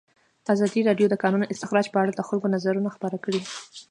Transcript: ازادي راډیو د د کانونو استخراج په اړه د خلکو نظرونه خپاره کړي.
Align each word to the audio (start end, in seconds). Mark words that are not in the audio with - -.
ازادي 0.53 0.81
راډیو 0.87 1.07
د 1.09 1.11
د 1.13 1.15
کانونو 1.23 1.49
استخراج 1.53 1.85
په 1.91 1.97
اړه 2.03 2.11
د 2.15 2.21
خلکو 2.29 2.47
نظرونه 2.55 2.89
خپاره 2.95 3.17
کړي. 3.25 3.41